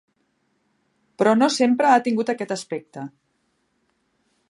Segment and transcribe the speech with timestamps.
[1.21, 3.07] Però no sempre ha tingut aquest aspecte.